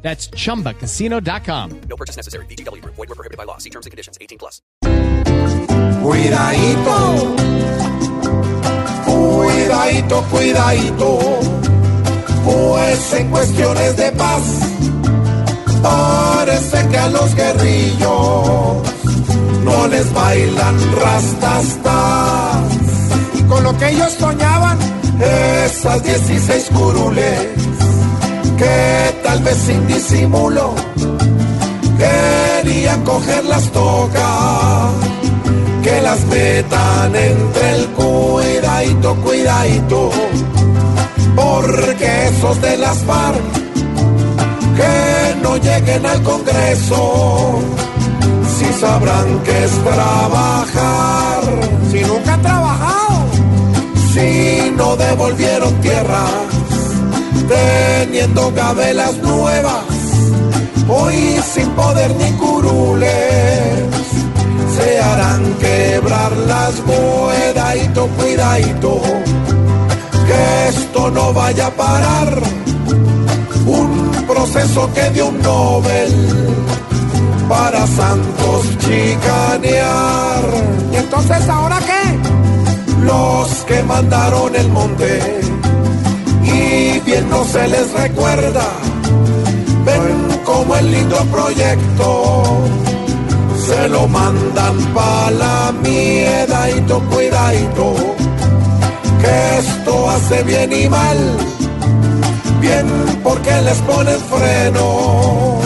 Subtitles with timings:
[0.00, 1.80] That's chumbacasino.com.
[1.88, 2.46] No purchase necessary.
[2.46, 2.82] BGW.
[2.84, 3.58] Void were prohibited by law.
[3.58, 4.16] See terms and conditions.
[4.20, 4.62] 18 plus.
[6.02, 7.36] Cuidadito,
[9.04, 11.18] cuidadito, cuidadito,
[12.44, 14.42] pues en cuestiones de paz
[15.82, 18.82] parece que a los guerrillos
[19.64, 22.62] no les bailan rastastas.
[23.34, 24.78] Y con lo que ellos soñaban,
[25.66, 27.48] esas 16 curules,
[28.56, 30.74] que tal vez sin disimulo
[31.98, 34.92] querían coger las tocas
[35.82, 40.10] que las metan entre el cuidadito, cuidadito,
[41.36, 43.44] porque esos de las FARC
[44.78, 47.58] que no lleguen al Congreso,
[48.56, 51.42] si sabrán que es trabajar,
[51.90, 53.26] si nunca han trabajado,
[54.14, 56.57] si no devolvieron tierras,
[57.46, 59.84] teniendo gabelas nuevas,
[60.88, 63.88] hoy sin poder ni curules
[64.76, 69.00] se harán quebrar las cuidadito, cuidadito,
[70.26, 72.42] que esto no vaya a parar.
[73.66, 76.12] Un proceso que dio un Nobel
[77.48, 80.44] para Santos chicanear.
[80.92, 83.04] ¿Y entonces ahora qué?
[83.04, 85.40] Los que mandaron el monte
[87.18, 88.66] bien no se les recuerda.
[89.84, 92.44] Ven como el lindo proyecto.
[93.66, 97.94] Se lo mandan pa' la miedadito, cuidadito,
[99.20, 101.18] que esto hace bien y mal,
[102.60, 102.86] bien
[103.22, 105.58] porque les ponen freno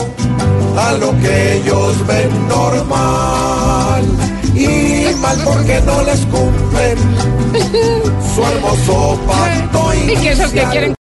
[0.77, 4.05] a lo que ellos ven normal,
[4.53, 6.99] y mal porque no les cumplen
[8.35, 10.35] su hermoso pacto Y que